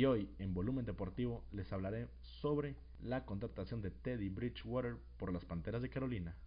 Y 0.00 0.06
hoy, 0.06 0.30
en 0.38 0.54
Volumen 0.54 0.86
Deportivo, 0.86 1.44
les 1.52 1.70
hablaré 1.74 2.08
sobre 2.22 2.74
la 3.02 3.26
contratación 3.26 3.82
de 3.82 3.90
Teddy 3.90 4.30
Bridgewater 4.30 4.96
por 5.18 5.30
las 5.30 5.44
Panteras 5.44 5.82
de 5.82 5.90
Carolina. 5.90 6.38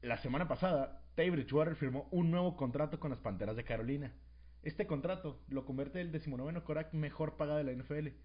La 0.00 0.16
semana 0.16 0.48
pasada, 0.48 1.04
Teddy 1.14 1.28
Bridgewater 1.28 1.76
firmó 1.76 2.08
un 2.10 2.30
nuevo 2.30 2.56
contrato 2.56 2.98
con 2.98 3.10
las 3.10 3.20
Panteras 3.20 3.54
de 3.54 3.64
Carolina. 3.64 4.14
Este 4.62 4.86
contrato 4.86 5.42
lo 5.48 5.66
convierte 5.66 6.00
en 6.00 6.06
el 6.06 6.12
19 6.12 6.62
Korak 6.62 6.94
mejor 6.94 7.36
pagado 7.36 7.58
de 7.58 7.64
la 7.64 7.72
NFL. 7.72 8.16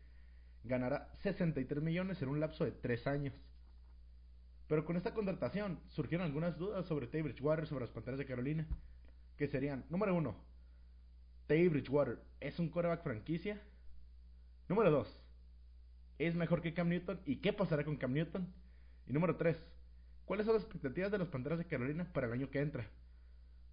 Ganará 0.64 1.12
63 1.16 1.84
millones 1.84 2.22
en 2.22 2.30
un 2.30 2.40
lapso 2.40 2.64
de 2.64 2.72
3 2.72 3.08
años. 3.08 3.34
Pero 4.68 4.86
con 4.86 4.96
esta 4.96 5.14
contratación 5.14 5.82
surgieron 5.90 6.26
algunas 6.26 6.58
dudas 6.58 6.86
sobre 6.86 7.08
Teddy 7.08 7.24
Bridgewater 7.24 7.68
sobre 7.68 7.84
las 7.84 7.94
Panteras 7.94 8.20
de 8.20 8.26
Carolina. 8.26 8.66
Que 9.36 9.50
serían, 9.50 9.84
número 9.90 10.16
1, 10.16 10.34
Teddy 11.48 11.68
Bridgewater 11.68 12.24
es 12.40 12.58
un 12.58 12.70
coreback 12.70 13.04
franquicia. 13.04 13.62
Número 14.72 14.90
2. 14.90 15.22
¿Es 16.18 16.34
mejor 16.34 16.62
que 16.62 16.74
Cam 16.74 16.88
Newton? 16.88 17.20
¿Y 17.26 17.42
qué 17.42 17.52
pasará 17.52 17.84
con 17.84 17.98
Cam 17.98 18.14
Newton? 18.14 18.48
Y 19.06 19.12
número 19.12 19.36
3. 19.36 19.62
¿Cuáles 20.24 20.46
son 20.46 20.56
las 20.56 20.64
expectativas 20.64 21.12
de 21.12 21.18
los 21.18 21.28
Panteras 21.28 21.60
de 21.60 21.68
Carolina 21.68 22.10
para 22.14 22.28
el 22.28 22.32
año 22.32 22.50
que 22.50 22.62
entra? 22.62 22.90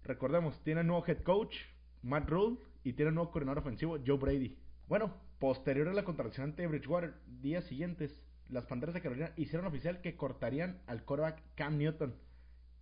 Recordemos, 0.03 0.61
tiene 0.61 0.83
nuevo 0.83 1.05
head 1.07 1.23
coach, 1.23 1.55
Matt 2.01 2.29
Rule, 2.29 2.57
y 2.83 2.91
tiene 2.91 3.13
nuevo 3.13 3.31
coordinador 3.31 3.59
ofensivo, 3.59 3.97
Joe 4.05 4.17
Brady. 4.17 4.57
Bueno, 4.89 5.15
posterior 5.39 5.87
a 5.87 5.93
la 5.93 6.03
contratación 6.03 6.53
de 6.57 6.67
Bridgewater, 6.67 7.13
días 7.25 7.63
siguientes, 7.63 8.19
las 8.49 8.65
Panteras 8.65 8.93
de 8.93 9.01
Carolina 9.01 9.31
hicieron 9.37 9.67
oficial 9.67 10.01
que 10.01 10.17
cortarían 10.17 10.81
al 10.85 11.05
coreback 11.05 11.41
Cam 11.55 11.77
Newton. 11.77 12.13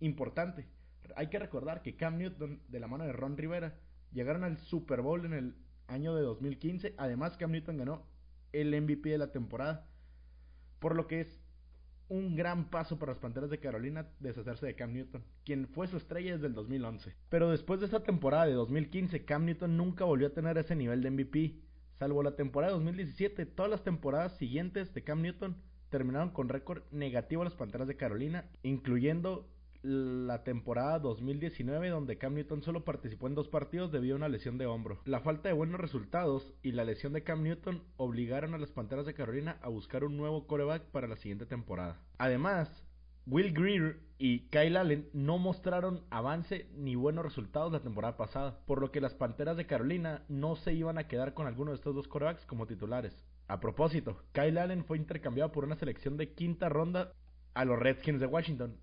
Importante. 0.00 0.66
Hay 1.14 1.28
que 1.28 1.38
recordar 1.38 1.82
que 1.82 1.94
Cam 1.94 2.18
Newton, 2.18 2.62
de 2.66 2.80
la 2.80 2.88
mano 2.88 3.04
de 3.04 3.12
Ron 3.12 3.36
Rivera, 3.36 3.78
llegaron 4.10 4.42
al 4.42 4.58
Super 4.58 5.02
Bowl 5.02 5.24
en 5.24 5.34
el 5.34 5.54
año 5.88 6.14
de 6.14 6.22
2015. 6.22 6.94
Además, 6.96 7.36
Cam 7.36 7.50
Newton 7.50 7.78
ganó 7.78 8.06
el 8.52 8.80
MVP 8.80 9.10
de 9.10 9.18
la 9.18 9.32
temporada. 9.32 9.86
Por 10.78 10.94
lo 10.94 11.06
que 11.06 11.20
es 11.20 11.42
un 12.08 12.36
gran 12.36 12.70
paso 12.70 12.98
para 12.98 13.12
las 13.12 13.20
Panteras 13.20 13.50
de 13.50 13.60
Carolina 13.60 14.08
deshacerse 14.20 14.66
de 14.66 14.74
Cam 14.74 14.92
Newton, 14.92 15.24
quien 15.44 15.68
fue 15.68 15.86
su 15.88 15.96
estrella 15.96 16.34
desde 16.34 16.46
el 16.46 16.54
2011. 16.54 17.14
Pero 17.28 17.50
después 17.50 17.80
de 17.80 17.86
esa 17.86 18.02
temporada 18.02 18.46
de 18.46 18.52
2015, 18.52 19.24
Cam 19.24 19.44
Newton 19.44 19.76
nunca 19.76 20.04
volvió 20.04 20.28
a 20.28 20.32
tener 20.32 20.56
ese 20.56 20.74
nivel 20.74 21.02
de 21.02 21.10
MVP. 21.10 21.60
Salvo 21.98 22.22
la 22.22 22.36
temporada 22.36 22.72
de 22.72 22.78
2017, 22.78 23.44
todas 23.46 23.70
las 23.70 23.82
temporadas 23.82 24.36
siguientes 24.38 24.94
de 24.94 25.02
Cam 25.02 25.20
Newton 25.20 25.56
terminaron 25.90 26.30
con 26.30 26.48
récord 26.48 26.82
negativo 26.92 27.42
a 27.42 27.46
las 27.46 27.54
Panteras 27.54 27.88
de 27.88 27.96
Carolina, 27.96 28.48
incluyendo 28.62 29.48
la 29.88 30.44
temporada 30.44 30.98
2019 30.98 31.88
donde 31.88 32.18
Cam 32.18 32.34
Newton 32.34 32.62
solo 32.62 32.84
participó 32.84 33.26
en 33.26 33.34
dos 33.34 33.48
partidos 33.48 33.90
debido 33.90 34.14
a 34.14 34.18
una 34.18 34.28
lesión 34.28 34.58
de 34.58 34.66
hombro. 34.66 35.00
La 35.06 35.20
falta 35.20 35.48
de 35.48 35.54
buenos 35.54 35.80
resultados 35.80 36.52
y 36.62 36.72
la 36.72 36.84
lesión 36.84 37.14
de 37.14 37.22
Cam 37.22 37.42
Newton 37.42 37.82
obligaron 37.96 38.52
a 38.52 38.58
las 38.58 38.70
Panteras 38.70 39.06
de 39.06 39.14
Carolina 39.14 39.58
a 39.62 39.70
buscar 39.70 40.04
un 40.04 40.18
nuevo 40.18 40.46
coreback 40.46 40.90
para 40.90 41.08
la 41.08 41.16
siguiente 41.16 41.46
temporada. 41.46 42.02
Además, 42.18 42.68
Will 43.26 43.54
Greer 43.54 44.00
y 44.18 44.48
Kyle 44.50 44.76
Allen 44.76 45.08
no 45.14 45.38
mostraron 45.38 46.04
avance 46.10 46.68
ni 46.74 46.94
buenos 46.94 47.24
resultados 47.24 47.72
la 47.72 47.80
temporada 47.80 48.18
pasada, 48.18 48.60
por 48.66 48.82
lo 48.82 48.90
que 48.90 49.00
las 49.00 49.14
Panteras 49.14 49.56
de 49.56 49.66
Carolina 49.66 50.22
no 50.28 50.56
se 50.56 50.74
iban 50.74 50.98
a 50.98 51.08
quedar 51.08 51.32
con 51.32 51.46
alguno 51.46 51.70
de 51.70 51.76
estos 51.76 51.94
dos 51.94 52.08
corebacks 52.08 52.44
como 52.44 52.66
titulares. 52.66 53.24
A 53.46 53.58
propósito, 53.60 54.22
Kyle 54.32 54.58
Allen 54.58 54.84
fue 54.84 54.98
intercambiado 54.98 55.50
por 55.50 55.64
una 55.64 55.76
selección 55.76 56.18
de 56.18 56.34
quinta 56.34 56.68
ronda 56.68 57.12
a 57.54 57.64
los 57.64 57.78
Redskins 57.78 58.20
de 58.20 58.26
Washington 58.26 58.76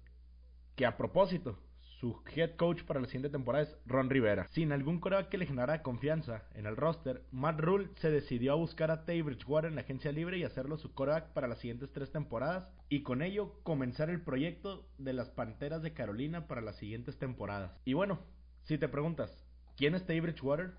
que 0.76 0.86
a 0.86 0.98
propósito, 0.98 1.58
su 1.80 2.22
head 2.36 2.56
coach 2.58 2.84
para 2.84 3.00
la 3.00 3.08
siguiente 3.08 3.30
temporada 3.30 3.64
es 3.64 3.78
Ron 3.86 4.10
Rivera. 4.10 4.48
Sin 4.50 4.74
algún 4.74 5.00
coreback 5.00 5.30
que 5.30 5.38
le 5.38 5.46
generara 5.46 5.82
confianza 5.82 6.44
en 6.54 6.66
el 6.66 6.76
roster, 6.76 7.24
Matt 7.32 7.62
Rule 7.62 7.90
se 7.96 8.12
decidió 8.12 8.52
a 8.52 8.56
buscar 8.56 8.92
a 8.92 9.06
Tay 9.06 9.22
Bridgewater 9.22 9.70
en 9.70 9.76
la 9.76 9.82
agencia 9.82 10.12
libre 10.12 10.38
y 10.38 10.44
hacerlo 10.44 10.78
su 10.78 10.94
coreback 10.94 11.32
para 11.32 11.48
las 11.48 11.60
siguientes 11.60 11.94
tres 11.94 12.12
temporadas 12.12 12.70
y 12.90 13.04
con 13.04 13.22
ello 13.22 13.54
comenzar 13.64 14.10
el 14.10 14.22
proyecto 14.22 14.86
de 14.98 15.14
las 15.14 15.30
Panteras 15.30 15.82
de 15.82 15.94
Carolina 15.94 16.48
para 16.48 16.62
las 16.62 16.76
siguientes 16.76 17.18
temporadas. 17.18 17.72
Y 17.86 17.94
bueno, 17.94 18.20
si 18.64 18.78
te 18.78 18.90
preguntas, 18.90 19.32
¿quién 19.78 19.96
es 19.96 20.06
Tay 20.06 20.20
Bridgewater? 20.20 20.74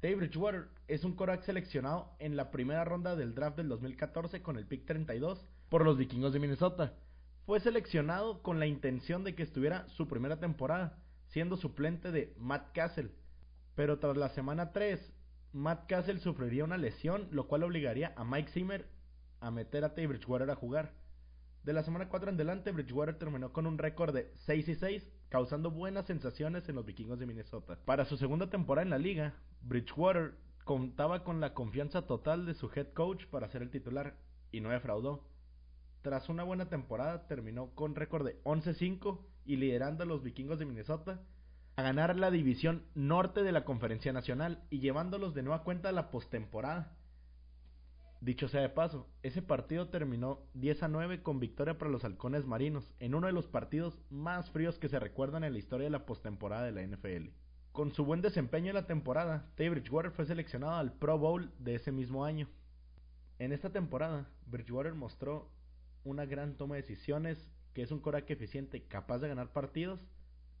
Tay 0.00 0.14
Bridgewater 0.14 0.68
es 0.86 1.02
un 1.02 1.16
coreback 1.16 1.42
seleccionado 1.42 2.12
en 2.20 2.36
la 2.36 2.52
primera 2.52 2.84
ronda 2.84 3.16
del 3.16 3.34
draft 3.34 3.56
del 3.56 3.68
2014 3.68 4.40
con 4.42 4.56
el 4.56 4.66
pick 4.66 4.86
32 4.86 5.44
por 5.68 5.84
los 5.84 5.98
vikingos 5.98 6.32
de 6.32 6.38
Minnesota 6.38 6.94
fue 7.46 7.60
seleccionado 7.60 8.42
con 8.42 8.58
la 8.58 8.66
intención 8.66 9.22
de 9.22 9.36
que 9.36 9.44
estuviera 9.44 9.88
su 9.88 10.08
primera 10.08 10.40
temporada, 10.40 10.98
siendo 11.28 11.56
suplente 11.56 12.10
de 12.10 12.34
Matt 12.38 12.72
Castle. 12.74 13.12
Pero 13.76 14.00
tras 14.00 14.16
la 14.16 14.30
semana 14.30 14.72
3, 14.72 15.14
Matt 15.52 15.86
Castle 15.86 16.18
sufriría 16.18 16.64
una 16.64 16.76
lesión, 16.76 17.28
lo 17.30 17.46
cual 17.46 17.62
obligaría 17.62 18.12
a 18.16 18.24
Mike 18.24 18.50
Zimmer 18.50 18.88
a 19.38 19.52
meter 19.52 19.84
a 19.84 19.94
Tay 19.94 20.06
Bridgewater 20.06 20.50
a 20.50 20.56
jugar. 20.56 20.94
De 21.62 21.72
la 21.72 21.84
semana 21.84 22.08
4 22.08 22.30
en 22.30 22.34
adelante, 22.34 22.72
Bridgewater 22.72 23.16
terminó 23.16 23.52
con 23.52 23.66
un 23.66 23.78
récord 23.78 24.12
de 24.12 24.32
6 24.46 24.68
y 24.68 24.74
6, 24.74 25.08
causando 25.28 25.70
buenas 25.70 26.06
sensaciones 26.06 26.68
en 26.68 26.74
los 26.74 26.84
vikingos 26.84 27.18
de 27.20 27.26
Minnesota. 27.26 27.78
Para 27.84 28.06
su 28.06 28.16
segunda 28.16 28.50
temporada 28.50 28.84
en 28.84 28.90
la 28.90 28.98
liga, 28.98 29.34
Bridgewater 29.62 30.34
contaba 30.64 31.22
con 31.22 31.40
la 31.40 31.54
confianza 31.54 32.06
total 32.06 32.44
de 32.44 32.54
su 32.54 32.70
head 32.74 32.92
coach 32.92 33.26
para 33.26 33.48
ser 33.48 33.62
el 33.62 33.70
titular 33.70 34.16
y 34.50 34.60
no 34.60 34.70
defraudó. 34.70 35.28
Tras 36.06 36.28
una 36.28 36.44
buena 36.44 36.68
temporada, 36.68 37.26
terminó 37.26 37.74
con 37.74 37.96
récord 37.96 38.24
de 38.24 38.40
11-5 38.44 39.18
y 39.44 39.56
liderando 39.56 40.04
a 40.04 40.06
los 40.06 40.22
vikingos 40.22 40.60
de 40.60 40.64
Minnesota 40.64 41.20
a 41.74 41.82
ganar 41.82 42.14
la 42.14 42.30
división 42.30 42.84
norte 42.94 43.42
de 43.42 43.50
la 43.50 43.64
Conferencia 43.64 44.12
Nacional 44.12 44.62
y 44.70 44.78
llevándolos 44.78 45.34
de 45.34 45.42
nueva 45.42 45.64
cuenta 45.64 45.88
a 45.88 45.92
la 45.92 46.12
postemporada. 46.12 46.96
Dicho 48.20 48.46
sea 48.46 48.60
de 48.60 48.68
paso, 48.68 49.08
ese 49.24 49.42
partido 49.42 49.88
terminó 49.88 50.38
10 50.54 50.84
a 50.84 50.86
9 50.86 51.24
con 51.24 51.40
victoria 51.40 51.76
para 51.76 51.90
los 51.90 52.04
halcones 52.04 52.46
marinos, 52.46 52.94
en 53.00 53.16
uno 53.16 53.26
de 53.26 53.32
los 53.32 53.48
partidos 53.48 53.98
más 54.08 54.48
fríos 54.52 54.78
que 54.78 54.88
se 54.88 55.00
recuerdan 55.00 55.42
en 55.42 55.54
la 55.54 55.58
historia 55.58 55.86
de 55.86 55.90
la 55.90 56.06
postemporada 56.06 56.62
de 56.62 56.70
la 56.70 56.86
NFL. 56.86 57.30
Con 57.72 57.92
su 57.92 58.04
buen 58.04 58.22
desempeño 58.22 58.68
en 58.68 58.76
la 58.76 58.86
temporada, 58.86 59.50
Tay 59.56 59.70
Bridgewater 59.70 60.12
fue 60.12 60.24
seleccionado 60.24 60.74
al 60.74 60.92
Pro 60.92 61.18
Bowl 61.18 61.50
de 61.58 61.74
ese 61.74 61.90
mismo 61.90 62.24
año. 62.24 62.48
En 63.40 63.52
esta 63.52 63.70
temporada, 63.70 64.30
Bridgewater 64.46 64.94
mostró 64.94 65.50
una 66.06 66.24
gran 66.24 66.56
toma 66.56 66.76
de 66.76 66.82
decisiones, 66.82 67.50
que 67.74 67.82
es 67.82 67.90
un 67.90 68.00
coraje 68.00 68.32
eficiente, 68.32 68.82
capaz 68.82 69.18
de 69.18 69.28
ganar 69.28 69.52
partidos, 69.52 70.00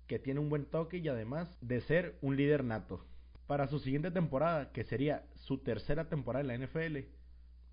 que 0.06 0.18
tiene 0.18 0.40
un 0.40 0.48
buen 0.48 0.66
toque 0.66 0.98
y 0.98 1.08
además 1.08 1.56
de 1.60 1.80
ser 1.80 2.18
un 2.20 2.36
líder 2.36 2.64
nato. 2.64 3.04
Para 3.46 3.68
su 3.68 3.78
siguiente 3.78 4.10
temporada, 4.10 4.72
que 4.72 4.84
sería 4.84 5.24
su 5.34 5.58
tercera 5.58 6.08
temporada 6.08 6.42
en 6.42 6.60
la 6.60 6.66
NFL, 6.66 6.98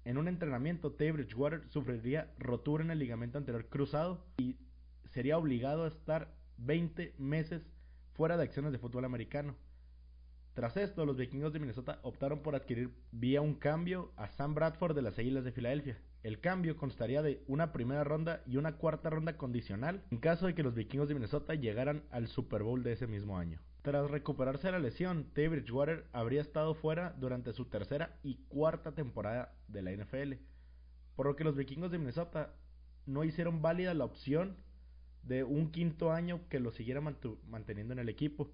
en 0.05 0.17
un 0.17 0.27
entrenamiento, 0.27 0.91
Tay 0.91 1.11
Bridgewater 1.11 1.67
sufriría 1.69 2.31
rotura 2.37 2.83
en 2.83 2.91
el 2.91 2.99
ligamento 2.99 3.37
anterior 3.37 3.67
cruzado 3.69 4.25
y 4.37 4.57
sería 5.05 5.37
obligado 5.37 5.85
a 5.85 5.87
estar 5.87 6.35
20 6.57 7.15
meses 7.17 7.63
fuera 8.13 8.37
de 8.37 8.43
acciones 8.43 8.71
de 8.71 8.79
fútbol 8.79 9.05
americano. 9.05 9.55
Tras 10.53 10.77
esto, 10.77 11.05
los 11.05 11.17
vikingos 11.17 11.53
de 11.53 11.59
Minnesota 11.59 11.99
optaron 12.03 12.43
por 12.43 12.55
adquirir 12.55 12.93
vía 13.11 13.41
un 13.41 13.55
cambio 13.55 14.11
a 14.17 14.27
Sam 14.27 14.53
Bradford 14.53 14.95
de 14.95 15.01
las 15.01 15.17
Águilas 15.17 15.43
de 15.43 15.51
Filadelfia. 15.51 15.97
El 16.23 16.39
cambio 16.39 16.77
constaría 16.77 17.21
de 17.21 17.43
una 17.47 17.73
primera 17.73 18.05
ronda 18.05 18.41
y 18.47 18.55
una 18.55 18.77
cuarta 18.77 19.09
ronda 19.09 19.35
condicional 19.35 20.05
en 20.09 20.19
caso 20.19 20.47
de 20.47 20.55
que 20.55 20.63
los 20.63 20.73
vikingos 20.73 21.09
de 21.09 21.15
Minnesota 21.15 21.53
llegaran 21.53 22.03
al 22.11 22.27
Super 22.27 22.63
Bowl 22.63 22.81
de 22.81 22.93
ese 22.93 23.07
mismo 23.07 23.37
año. 23.37 23.59
Tras 23.81 24.09
recuperarse 24.09 24.67
de 24.67 24.71
la 24.71 24.79
lesión, 24.79 25.25
Teddy 25.33 25.49
Bridgewater 25.49 26.05
habría 26.13 26.39
estado 26.39 26.75
fuera 26.75 27.13
durante 27.19 27.51
su 27.51 27.65
tercera 27.65 28.17
y 28.23 28.35
cuarta 28.47 28.93
temporada 28.93 29.53
de 29.67 29.81
la 29.81 29.91
NFL, 29.91 30.35
por 31.17 31.25
lo 31.27 31.35
que 31.35 31.43
los 31.43 31.57
vikingos 31.57 31.91
de 31.91 31.97
Minnesota 31.97 32.53
no 33.05 33.25
hicieron 33.25 33.61
válida 33.61 33.93
la 33.93 34.05
opción 34.05 34.55
de 35.23 35.43
un 35.43 35.71
quinto 35.71 36.13
año 36.13 36.47
que 36.47 36.61
lo 36.61 36.71
siguiera 36.71 37.01
manteniendo 37.01 37.91
en 37.91 37.99
el 37.99 38.07
equipo. 38.07 38.49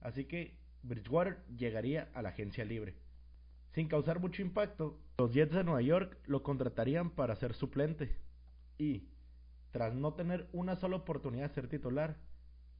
Así 0.00 0.24
que 0.24 0.58
Bridgewater 0.82 1.38
llegaría 1.56 2.08
a 2.14 2.22
la 2.22 2.30
agencia 2.30 2.64
libre. 2.64 2.96
Sin 3.76 3.88
causar 3.88 4.20
mucho 4.20 4.40
impacto, 4.40 4.98
los 5.18 5.34
Jets 5.34 5.52
de 5.52 5.62
Nueva 5.62 5.82
York 5.82 6.18
lo 6.24 6.42
contratarían 6.42 7.10
para 7.10 7.36
ser 7.36 7.52
suplente. 7.52 8.16
Y, 8.78 9.10
tras 9.70 9.94
no 9.94 10.14
tener 10.14 10.48
una 10.54 10.76
sola 10.76 10.96
oportunidad 10.96 11.48
de 11.50 11.54
ser 11.54 11.68
titular, 11.68 12.16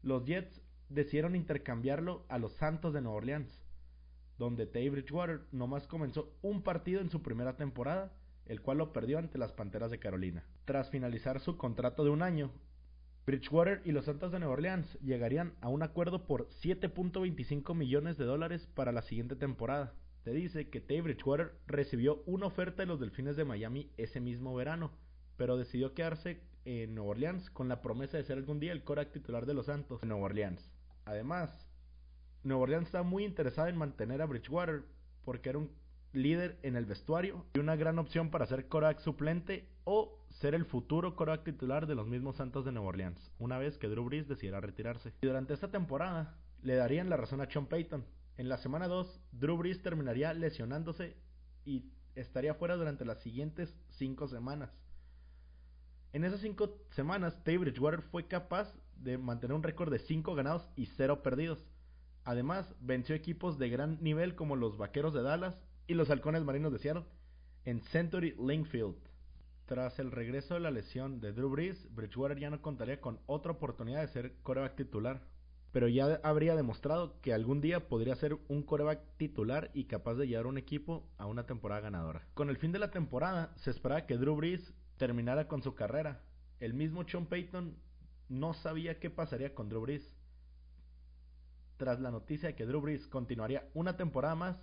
los 0.00 0.24
Jets 0.24 0.62
decidieron 0.88 1.36
intercambiarlo 1.36 2.24
a 2.30 2.38
los 2.38 2.54
Santos 2.54 2.94
de 2.94 3.02
Nueva 3.02 3.18
Orleans, 3.18 3.62
donde 4.38 4.64
Tay 4.64 4.88
Bridgewater 4.88 5.42
nomás 5.52 5.86
comenzó 5.86 6.34
un 6.40 6.62
partido 6.62 7.02
en 7.02 7.10
su 7.10 7.20
primera 7.20 7.58
temporada, 7.58 8.14
el 8.46 8.62
cual 8.62 8.78
lo 8.78 8.94
perdió 8.94 9.18
ante 9.18 9.36
las 9.36 9.52
Panteras 9.52 9.90
de 9.90 9.98
Carolina. 9.98 10.46
Tras 10.64 10.88
finalizar 10.88 11.40
su 11.40 11.58
contrato 11.58 12.04
de 12.04 12.10
un 12.10 12.22
año, 12.22 12.52
Bridgewater 13.26 13.82
y 13.84 13.92
los 13.92 14.06
Santos 14.06 14.32
de 14.32 14.38
Nueva 14.38 14.54
Orleans 14.54 14.98
llegarían 15.02 15.56
a 15.60 15.68
un 15.68 15.82
acuerdo 15.82 16.26
por 16.26 16.48
7.25 16.48 17.74
millones 17.74 18.16
de 18.16 18.24
dólares 18.24 18.66
para 18.74 18.92
la 18.92 19.02
siguiente 19.02 19.36
temporada. 19.36 19.92
Se 20.26 20.32
dice 20.32 20.68
que 20.70 20.80
Tay 20.80 21.02
Bridgewater 21.02 21.52
recibió 21.68 22.24
una 22.26 22.46
oferta 22.46 22.82
de 22.82 22.86
los 22.86 22.98
Delfines 22.98 23.36
de 23.36 23.44
Miami 23.44 23.92
ese 23.96 24.18
mismo 24.18 24.56
verano, 24.56 24.90
pero 25.36 25.56
decidió 25.56 25.94
quedarse 25.94 26.40
en 26.64 26.96
Nueva 26.96 27.10
Orleans 27.10 27.48
con 27.50 27.68
la 27.68 27.80
promesa 27.80 28.16
de 28.16 28.24
ser 28.24 28.36
algún 28.36 28.58
día 28.58 28.72
el 28.72 28.82
coreback 28.82 29.12
titular 29.12 29.46
de 29.46 29.54
los 29.54 29.66
Santos 29.66 30.00
de 30.00 30.08
Nueva 30.08 30.24
Orleans. 30.24 30.68
Además, 31.04 31.68
Nueva 32.42 32.64
Orleans 32.64 32.86
está 32.86 33.04
muy 33.04 33.24
interesada 33.24 33.68
en 33.68 33.76
mantener 33.76 34.20
a 34.20 34.26
Bridgewater 34.26 34.82
porque 35.24 35.50
era 35.50 35.58
un 35.58 35.70
líder 36.12 36.58
en 36.64 36.74
el 36.74 36.86
vestuario 36.86 37.46
y 37.54 37.60
una 37.60 37.76
gran 37.76 38.00
opción 38.00 38.32
para 38.32 38.46
ser 38.46 38.66
coreback 38.66 38.98
suplente 38.98 39.68
o 39.84 40.18
ser 40.30 40.56
el 40.56 40.64
futuro 40.64 41.14
coreback 41.14 41.44
titular 41.44 41.86
de 41.86 41.94
los 41.94 42.08
mismos 42.08 42.34
Santos 42.34 42.64
de 42.64 42.72
Nueva 42.72 42.88
Orleans, 42.88 43.30
una 43.38 43.58
vez 43.58 43.78
que 43.78 43.86
Drew 43.86 44.06
Brees 44.06 44.26
decidiera 44.26 44.60
retirarse. 44.60 45.12
Y 45.22 45.26
durante 45.28 45.54
esta 45.54 45.70
temporada 45.70 46.36
le 46.62 46.74
darían 46.74 47.10
la 47.10 47.16
razón 47.16 47.40
a 47.40 47.48
Sean 47.48 47.66
Payton. 47.66 48.04
En 48.36 48.48
la 48.48 48.58
semana 48.58 48.86
2, 48.88 49.20
Drew 49.32 49.56
Brees 49.56 49.82
terminaría 49.82 50.34
lesionándose 50.34 51.16
y 51.64 51.90
estaría 52.14 52.54
fuera 52.54 52.76
durante 52.76 53.04
las 53.04 53.22
siguientes 53.22 53.74
5 53.90 54.28
semanas. 54.28 54.70
En 56.12 56.24
esas 56.24 56.40
5 56.40 56.78
semanas, 56.90 57.42
Teddy 57.44 57.58
Bridgewater 57.58 58.02
fue 58.02 58.26
capaz 58.26 58.74
de 58.96 59.18
mantener 59.18 59.54
un 59.54 59.62
récord 59.62 59.90
de 59.90 59.98
5 59.98 60.34
ganados 60.34 60.68
y 60.76 60.86
0 60.86 61.22
perdidos. 61.22 61.66
Además, 62.24 62.74
venció 62.80 63.14
equipos 63.14 63.58
de 63.58 63.70
gran 63.70 64.02
nivel 64.02 64.34
como 64.34 64.56
los 64.56 64.76
Vaqueros 64.76 65.14
de 65.14 65.22
Dallas 65.22 65.62
y 65.86 65.94
los 65.94 66.10
Halcones 66.10 66.44
Marinos 66.44 66.72
de 66.72 66.78
Seattle 66.78 67.04
en 67.64 67.80
Century 67.80 68.34
Linkfield. 68.38 68.96
Tras 69.66 69.98
el 69.98 70.12
regreso 70.12 70.54
de 70.54 70.60
la 70.60 70.70
lesión 70.70 71.20
de 71.20 71.32
Drew 71.32 71.50
Brees, 71.50 71.92
Bridgewater 71.94 72.38
ya 72.38 72.50
no 72.50 72.62
contaría 72.62 73.00
con 73.00 73.18
otra 73.26 73.52
oportunidad 73.52 74.00
de 74.00 74.08
ser 74.08 74.36
coreback 74.42 74.76
titular, 74.76 75.22
pero 75.76 75.88
ya 75.88 76.22
habría 76.22 76.56
demostrado 76.56 77.20
que 77.20 77.34
algún 77.34 77.60
día 77.60 77.86
podría 77.86 78.16
ser 78.16 78.38
un 78.48 78.62
coreback 78.62 78.98
titular 79.18 79.70
y 79.74 79.84
capaz 79.84 80.14
de 80.14 80.26
llevar 80.26 80.46
un 80.46 80.56
equipo 80.56 81.06
a 81.18 81.26
una 81.26 81.44
temporada 81.44 81.82
ganadora. 81.82 82.26
Con 82.32 82.48
el 82.48 82.56
fin 82.56 82.72
de 82.72 82.78
la 82.78 82.90
temporada, 82.90 83.52
se 83.56 83.72
esperaba 83.72 84.06
que 84.06 84.16
Drew 84.16 84.36
Brees 84.36 84.72
terminara 84.96 85.48
con 85.48 85.62
su 85.62 85.74
carrera. 85.74 86.22
El 86.60 86.72
mismo 86.72 87.06
Sean 87.06 87.26
Payton 87.26 87.76
no 88.30 88.54
sabía 88.54 88.98
qué 88.98 89.10
pasaría 89.10 89.54
con 89.54 89.68
Drew 89.68 89.82
Brees. 89.82 90.16
Tras 91.76 92.00
la 92.00 92.10
noticia 92.10 92.48
de 92.48 92.54
que 92.54 92.64
Drew 92.64 92.80
Brees 92.80 93.06
continuaría 93.06 93.68
una 93.74 93.98
temporada 93.98 94.34
más, 94.34 94.56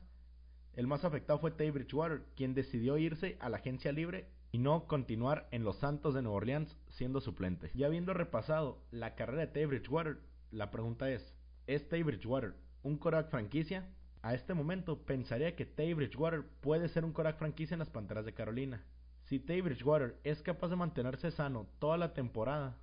el 0.73 0.87
más 0.87 1.05
afectado 1.05 1.37
fue 1.37 1.51
Teddy 1.51 1.69
Bridgewater, 1.69 2.23
quien 2.35 2.55
decidió 2.55 2.97
irse 2.97 3.37
a 3.39 3.49
la 3.49 3.57
agencia 3.57 3.91
libre 3.91 4.31
y 4.51 4.57
no 4.57 4.87
continuar 4.87 5.47
en 5.51 5.63
los 5.63 5.77
Santos 5.77 6.15
de 6.15 6.23
Nueva 6.23 6.37
Orleans 6.37 6.75
siendo 6.89 7.21
suplente. 7.21 7.69
Ya 7.75 7.85
habiendo 7.85 8.15
repasado 8.15 8.81
la 8.89 9.13
carrera 9.13 9.41
de 9.41 9.47
Teddy 9.51 9.65
Bridgewater, 9.67 10.17
la 10.53 10.71
pregunta 10.71 11.09
es, 11.09 11.35
¿es 11.67 11.89
Teddy 11.89 12.03
Bridgewater 12.03 12.53
un 12.83 12.97
coreback 12.97 13.29
franquicia? 13.29 13.89
A 14.21 14.33
este 14.33 14.53
momento 14.53 15.05
pensaría 15.05 15.55
que 15.55 15.65
Teddy 15.65 15.93
Bridgewater 15.93 16.43
puede 16.61 16.87
ser 16.87 17.03
un 17.03 17.11
coreback 17.11 17.39
franquicia 17.39 17.75
en 17.75 17.79
las 17.79 17.89
Panteras 17.89 18.23
de 18.25 18.33
Carolina. 18.33 18.83
Si 19.23 19.39
Teddy 19.39 19.61
Bridgewater 19.61 20.15
es 20.23 20.41
capaz 20.41 20.69
de 20.69 20.75
mantenerse 20.75 21.31
sano 21.31 21.67
toda 21.79 21.97
la 21.97 22.13
temporada, 22.13 22.77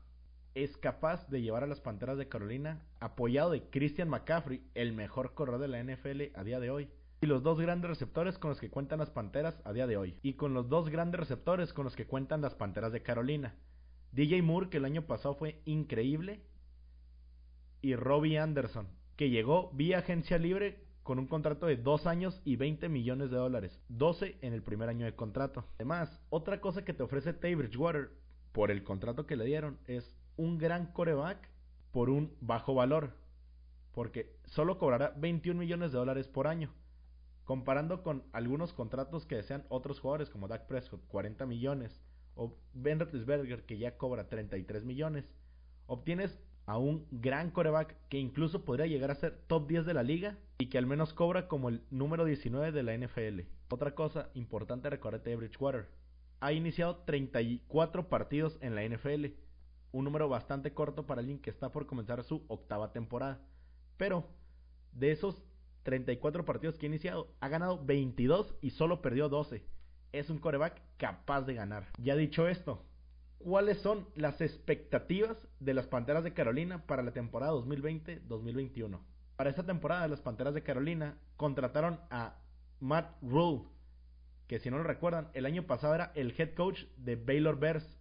es 0.55 0.77
capaz 0.77 1.29
de 1.29 1.43
llevar 1.43 1.63
a 1.63 1.69
las 1.69 1.81
Panteras 1.81 2.19
de 2.19 2.29
Carolina 2.29 2.83
apoyado 2.99 3.53
de 3.53 3.63
Christian 3.71 4.09
McCaffrey, 4.09 4.63
el 4.75 4.93
mejor 4.93 5.35
corredor 5.35 5.61
de 5.61 5.69
la 5.69 5.83
NFL 5.83 6.35
a 6.35 6.45
día 6.45 6.59
de 6.61 6.71
hoy, 6.71 6.89
y 7.21 7.27
los 7.27 7.43
dos 7.43 7.61
grandes 7.61 7.89
receptores 7.89 8.39
con 8.39 8.51
los 8.51 8.61
que 8.61 8.71
cuentan 8.71 8.99
las 8.99 9.11
Panteras 9.11 9.61
a 9.65 9.73
día 9.73 9.87
de 9.87 9.97
hoy. 9.97 10.19
Y 10.23 10.35
con 10.35 10.55
los 10.55 10.69
dos 10.69 10.89
grandes 10.89 11.21
receptores 11.21 11.73
con 11.73 11.85
los 11.85 11.95
que 11.95 12.07
cuentan 12.07 12.41
las 12.41 12.55
Panteras 12.55 12.93
de 12.93 13.03
Carolina. 13.03 13.55
DJ 14.13 14.43
Moore, 14.43 14.71
que 14.71 14.79
el 14.79 14.85
año 14.85 15.07
pasado 15.07 15.35
fue 15.37 15.61
increíble. 15.67 16.43
Y 17.83 17.95
Robbie 17.95 18.39
Anderson, 18.39 18.89
que 19.17 19.31
llegó 19.31 19.71
vía 19.73 19.99
agencia 19.99 20.39
libre 20.39 20.85
con 21.03 21.19
un 21.19 21.27
contrato 21.27 21.67
de 21.67 21.77
2 21.77 22.07
años 22.07 22.41
y 22.45 22.57
20 22.57 22.89
millones 22.89 23.31
de 23.31 23.37
dólares. 23.37 23.81
12 23.89 24.39
en 24.43 24.53
el 24.53 24.63
primer 24.63 24.89
año 24.89 25.07
de 25.07 25.15
contrato. 25.15 25.65
Además, 25.77 26.21
otra 26.29 26.61
cosa 26.61 26.85
que 26.85 26.95
te 26.95 27.03
ofrece 27.03 27.33
Tay 27.33 27.55
Bridgewater 27.55 28.11
por 28.53 28.71
el 28.71 28.85
contrato 28.85 29.27
que 29.27 29.37
le 29.37 29.45
dieron 29.45 29.79
es 29.87 30.17
un 30.37 30.59
gran 30.59 30.93
coreback 30.93 31.49
por 31.91 32.11
un 32.11 32.37
bajo 32.41 32.75
valor. 32.75 33.15
Porque 33.93 34.37
solo 34.45 34.79
cobrará 34.79 35.13
21 35.17 35.59
millones 35.59 35.91
de 35.93 35.99
dólares 35.99 36.29
por 36.29 36.47
año. 36.47 36.73
Comparando 37.45 38.03
con 38.03 38.23
algunos 38.33 38.73
contratos 38.73 39.27
que 39.27 39.37
desean 39.37 39.65
otros 39.69 39.99
jugadores 39.99 40.31
como 40.31 40.47
Dak 40.47 40.67
Prescott, 40.67 41.05
40 41.09 41.47
millones, 41.47 42.01
o 42.37 42.57
Ben 42.73 43.01
Roethlisberger, 43.01 43.65
que 43.65 43.79
ya 43.79 43.97
cobra 43.97 44.29
33 44.29 44.85
millones, 44.85 45.25
obtienes 45.87 46.39
a 46.67 46.79
un 46.79 47.07
gran 47.11 47.51
coreback 47.51 47.97
que 48.09 48.19
incluso 48.19 48.65
podría 48.65 48.87
llegar 48.87 49.11
a 49.11 49.17
ser 49.17 49.39
top 49.47 49.67
10 49.69 49.87
de 49.87 49.95
la 49.95 50.03
liga 50.03 50.39
y 50.59 50.67
que 50.67 50.79
al 50.79 50.87
menos 50.87 51.13
cobra 51.13 51.49
como 51.49 51.69
el 51.69 51.83
número 51.91 52.25
19 52.25 52.73
de 52.73 52.83
la 52.83 52.97
NFL. 52.97 53.41
Otra 53.71 53.95
cosa 53.95 54.31
importante 54.35 54.91
recordar 54.91 55.23
de 55.23 55.37
Bridgewater. 55.37 55.89
Ha 56.41 56.53
iniciado 56.53 56.99
34 57.05 58.09
partidos 58.09 58.59
en 58.61 58.75
la 58.75 58.85
NFL, 58.85 59.27
un 59.93 60.05
número 60.05 60.29
bastante 60.29 60.73
corto 60.73 61.07
para 61.07 61.21
alguien 61.21 61.41
que 61.41 61.51
está 61.51 61.73
por 61.73 61.87
comenzar 61.87 62.23
su 62.25 62.45
octava 62.49 62.93
temporada. 62.93 63.41
Pero 63.97 64.29
de 64.93 65.13
esos 65.13 65.43
34 65.83 66.45
partidos 66.45 66.79
que 66.79 66.87
ha 66.87 66.89
iniciado, 66.89 67.35
ha 67.41 67.49
ganado 67.49 67.85
22 67.85 68.55
y 68.61 68.71
solo 68.71 69.03
perdió 69.03 69.29
12. 69.29 69.63
Es 70.13 70.31
un 70.31 70.39
coreback 70.39 70.81
capaz 70.97 71.43
de 71.43 71.55
ganar. 71.55 71.89
Ya 71.99 72.17
dicho 72.17 72.49
esto, 72.49 72.85
¿cuáles 73.41 73.79
son 73.79 74.07
las 74.15 74.41
expectativas 74.41 75.37
de 75.59 75.75
las 75.75 75.87
Panteras 75.87 76.23
de 76.23 76.35
Carolina 76.35 76.87
para 76.87 77.03
la 77.03 77.13
temporada 77.13 77.53
2020-2021? 77.53 79.01
Para 79.37 79.51
esta 79.51 79.65
temporada, 79.65 80.07
las 80.09 80.21
Panteras 80.21 80.55
de 80.55 80.63
Carolina 80.63 81.19
contrataron 81.37 81.99
a 82.11 82.37
Matt 82.81 83.17
Rule, 83.23 83.63
que 84.47 84.59
si 84.59 84.71
no 84.71 84.77
lo 84.77 84.85
recuerdan, 84.85 85.31
el 85.33 85.47
año 85.47 85.67
pasado 85.67 85.95
era 85.95 86.13
el 86.15 86.35
head 86.37 86.55
coach 86.55 86.85
de 86.99 87.17
Baylor 87.17 87.59
Bears, 87.59 87.99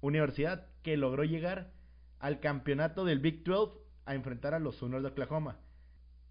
universidad 0.00 0.66
que 0.82 0.96
logró 0.96 1.22
llegar 1.22 1.72
al 2.18 2.40
campeonato 2.40 3.04
del 3.04 3.20
Big 3.20 3.44
12 3.44 3.78
a 4.04 4.14
enfrentar 4.14 4.54
a 4.54 4.58
los 4.58 4.76
Sooners 4.76 5.04
de 5.04 5.10
Oklahoma. 5.10 5.58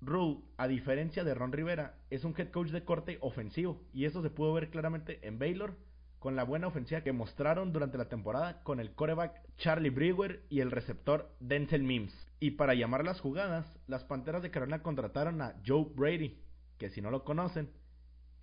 Rule, 0.01 0.39
a 0.57 0.67
diferencia 0.67 1.23
de 1.23 1.33
Ron 1.33 1.53
Rivera, 1.53 1.95
es 2.09 2.25
un 2.25 2.33
head 2.37 2.49
coach 2.49 2.69
de 2.69 2.83
corte 2.83 3.17
ofensivo 3.21 3.81
y 3.93 4.05
eso 4.05 4.21
se 4.21 4.29
pudo 4.29 4.51
ver 4.53 4.69
claramente 4.69 5.25
en 5.25 5.39
Baylor 5.39 5.77
con 6.21 6.35
la 6.35 6.43
buena 6.43 6.67
ofensiva 6.67 7.01
que 7.01 7.13
mostraron 7.13 7.73
durante 7.73 7.97
la 7.97 8.07
temporada 8.07 8.61
con 8.61 8.79
el 8.79 8.93
coreback 8.93 9.41
Charlie 9.57 9.89
Brewer 9.89 10.45
y 10.49 10.59
el 10.59 10.69
receptor 10.69 11.35
Denzel 11.39 11.81
Mims. 11.81 12.13
Y 12.39 12.51
para 12.51 12.75
llamar 12.75 13.03
las 13.03 13.19
jugadas, 13.19 13.65
las 13.87 14.03
Panteras 14.03 14.43
de 14.43 14.51
Carolina 14.51 14.83
contrataron 14.83 15.41
a 15.41 15.55
Joe 15.65 15.87
Brady, 15.95 16.39
que 16.77 16.91
si 16.91 17.01
no 17.01 17.09
lo 17.09 17.23
conocen, 17.23 17.71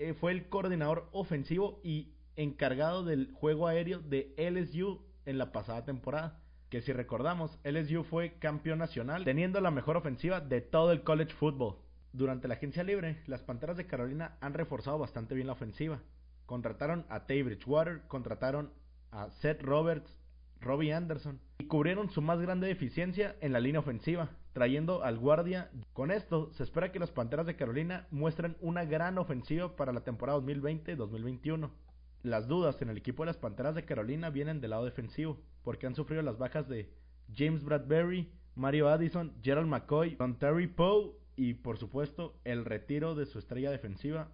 eh, 0.01 0.13
fue 0.13 0.33
el 0.33 0.49
coordinador 0.49 1.09
ofensivo 1.13 1.81
y 1.85 2.17
encargado 2.35 3.05
del 3.05 3.31
juego 3.33 3.69
aéreo 3.69 4.01
de 4.01 4.35
LSU 4.37 5.01
en 5.25 5.39
la 5.39 5.53
pasada 5.53 5.85
temporada 5.85 6.43
que 6.71 6.83
si 6.83 6.93
recordamos, 6.93 7.59
LSU 7.63 8.03
fue 8.03 8.39
campeón 8.41 8.81
nacional, 8.81 9.25
teniendo 9.25 9.61
la 9.61 9.71
mejor 9.71 9.97
ofensiva 9.97 10.41
de 10.41 10.61
todo 10.61 10.91
el 10.91 11.03
college 11.03 11.33
football. 11.33 11.77
Durante 12.13 12.49
la 12.49 12.55
agencia 12.55 12.83
libre, 12.83 13.23
las 13.27 13.43
Panteras 13.43 13.77
de 13.77 13.87
Carolina 13.87 14.37
han 14.41 14.53
reforzado 14.53 14.99
bastante 14.99 15.37
bien 15.37 15.47
la 15.47 15.53
ofensiva. 15.53 16.03
Contrataron 16.49 17.05
a 17.11 17.27
Tay 17.27 17.43
Bridgewater, 17.43 18.07
contrataron 18.09 18.73
a 19.11 19.29
Seth 19.29 19.61
Roberts, 19.61 20.19
Robbie 20.63 20.95
Anderson 20.95 21.39
y 21.59 21.67
cubrieron 21.67 22.09
su 22.09 22.23
más 22.23 22.41
grande 22.41 22.69
deficiencia 22.69 23.37
en 23.43 23.53
la 23.53 23.61
línea 23.61 23.81
ofensiva, 23.81 24.31
trayendo 24.55 25.05
al 25.05 25.19
guardia. 25.19 25.71
Con 25.93 26.11
esto, 26.11 26.51
se 26.55 26.63
espera 26.63 26.91
que 26.91 27.01
las 27.01 27.11
Panteras 27.11 27.45
de 27.45 27.55
Carolina 27.55 28.07
muestren 28.11 28.57
una 28.63 28.87
gran 28.87 29.19
ofensiva 29.19 29.77
para 29.77 29.93
la 29.93 30.05
temporada 30.05 30.39
2020-2021. 30.39 31.69
Las 32.23 32.49
dudas 32.49 32.81
en 32.81 32.89
el 32.89 32.97
equipo 32.97 33.25
de 33.25 33.27
las 33.27 33.37
Panteras 33.37 33.75
de 33.75 33.85
Carolina 33.85 34.31
vienen 34.31 34.63
del 34.63 34.71
lado 34.71 34.87
defensivo, 34.87 35.43
porque 35.63 35.87
han 35.87 35.97
sufrido 35.97 36.23
las 36.23 36.39
bajas 36.39 36.67
de 36.67 36.91
James 37.37 37.63
Bradbury, 37.63 38.33
Mario 38.55 38.89
Addison, 38.89 39.35
Gerald 39.43 39.69
McCoy, 39.69 40.15
Don 40.15 40.39
Terry 40.39 40.67
Poe 40.67 41.13
y 41.37 41.53
por 41.53 41.77
supuesto 41.77 42.41
el 42.45 42.65
retiro 42.65 43.15
de 43.15 43.27
su 43.27 43.39
estrella 43.39 43.71
defensiva, 43.71 44.33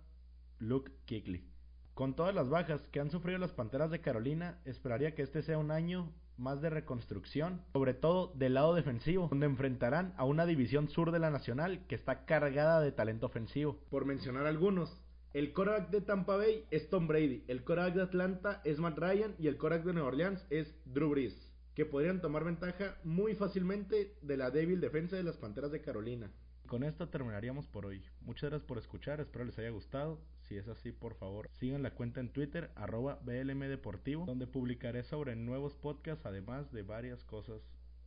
Luke 0.60 0.92
Kuechly. 1.08 1.53
Con 1.94 2.16
todas 2.16 2.34
las 2.34 2.48
bajas 2.48 2.88
que 2.88 2.98
han 2.98 3.12
sufrido 3.12 3.38
las 3.38 3.52
Panteras 3.52 3.88
de 3.88 4.00
Carolina, 4.00 4.58
esperaría 4.64 5.14
que 5.14 5.22
este 5.22 5.42
sea 5.42 5.58
un 5.58 5.70
año 5.70 6.12
más 6.36 6.60
de 6.60 6.68
reconstrucción, 6.68 7.62
sobre 7.72 7.94
todo 7.94 8.32
del 8.34 8.54
lado 8.54 8.74
defensivo, 8.74 9.28
donde 9.28 9.46
enfrentarán 9.46 10.12
a 10.16 10.24
una 10.24 10.44
división 10.44 10.88
sur 10.88 11.12
de 11.12 11.20
la 11.20 11.30
Nacional 11.30 11.86
que 11.86 11.94
está 11.94 12.24
cargada 12.24 12.80
de 12.80 12.90
talento 12.90 13.26
ofensivo. 13.26 13.78
Por 13.90 14.06
mencionar 14.06 14.44
algunos, 14.46 15.00
el 15.34 15.52
quarterback 15.52 15.90
de 15.90 16.00
Tampa 16.00 16.36
Bay 16.36 16.66
es 16.72 16.90
Tom 16.90 17.06
Brady, 17.06 17.44
el 17.46 17.62
quarterback 17.62 17.94
de 17.94 18.02
Atlanta 18.02 18.60
es 18.64 18.80
Matt 18.80 18.98
Ryan 18.98 19.36
y 19.38 19.46
el 19.46 19.56
quarterback 19.56 19.86
de 19.86 19.92
Nueva 19.92 20.08
Orleans 20.08 20.44
es 20.50 20.74
Drew 20.86 21.10
Brees, 21.10 21.48
que 21.76 21.86
podrían 21.86 22.20
tomar 22.20 22.42
ventaja 22.42 22.96
muy 23.04 23.36
fácilmente 23.36 24.16
de 24.20 24.36
la 24.36 24.50
débil 24.50 24.80
defensa 24.80 25.14
de 25.14 25.22
las 25.22 25.36
Panteras 25.36 25.70
de 25.70 25.80
Carolina. 25.80 26.32
Con 26.66 26.82
esto 26.82 27.08
terminaríamos 27.08 27.66
por 27.66 27.86
hoy. 27.86 28.02
Muchas 28.22 28.50
gracias 28.50 28.66
por 28.66 28.78
escuchar, 28.78 29.20
espero 29.20 29.44
les 29.44 29.58
haya 29.58 29.70
gustado. 29.70 30.20
Si 30.48 30.56
es 30.56 30.66
así, 30.68 30.92
por 30.92 31.14
favor, 31.14 31.48
sigan 31.52 31.82
la 31.82 31.92
cuenta 31.92 32.20
en 32.20 32.30
Twitter, 32.30 32.70
arroba 32.74 33.18
BLMDeportivo, 33.22 34.24
donde 34.26 34.46
publicaré 34.46 35.04
sobre 35.04 35.36
nuevos 35.36 35.76
podcasts, 35.76 36.26
además 36.26 36.72
de 36.72 36.82
varias 36.82 37.22
cosas 37.24 37.62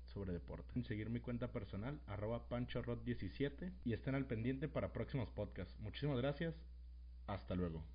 sobre 0.06 0.34
deporte. 0.34 0.82
Seguir 0.84 1.10
mi 1.10 1.20
cuenta 1.20 1.52
personal, 1.52 2.00
arroba 2.08 2.48
PanchoRod17, 2.50 3.72
y 3.86 3.94
estén 3.94 4.16
al 4.16 4.26
pendiente 4.26 4.68
para 4.68 4.92
próximos 4.92 5.30
podcasts. 5.30 5.80
Muchísimas 5.80 6.18
gracias 6.18 6.56
hasta 7.28 7.56
luego. 7.56 7.84